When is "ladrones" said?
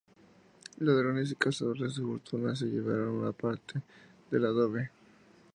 0.79-1.29